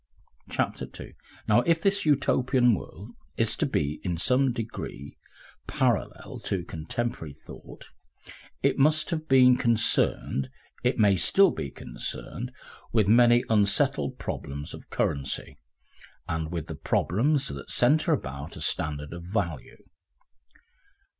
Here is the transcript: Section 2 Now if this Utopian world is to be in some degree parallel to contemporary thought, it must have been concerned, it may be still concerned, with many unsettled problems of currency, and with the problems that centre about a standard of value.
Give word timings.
Section 0.51 0.89
2 0.93 1.13
Now 1.47 1.61
if 1.61 1.79
this 1.79 2.07
Utopian 2.07 2.73
world 2.73 3.11
is 3.37 3.55
to 3.57 3.67
be 3.67 4.01
in 4.03 4.17
some 4.17 4.51
degree 4.51 5.15
parallel 5.67 6.39
to 6.45 6.63
contemporary 6.65 7.35
thought, 7.35 7.91
it 8.63 8.79
must 8.79 9.11
have 9.11 9.27
been 9.27 9.57
concerned, 9.57 10.49
it 10.83 10.97
may 10.97 11.11
be 11.11 11.17
still 11.17 11.51
concerned, 11.51 12.51
with 12.91 13.07
many 13.07 13.43
unsettled 13.47 14.17
problems 14.17 14.73
of 14.73 14.89
currency, 14.89 15.59
and 16.27 16.51
with 16.51 16.65
the 16.65 16.73
problems 16.73 17.49
that 17.49 17.69
centre 17.69 18.11
about 18.11 18.57
a 18.57 18.61
standard 18.61 19.13
of 19.13 19.21
value. 19.25 19.87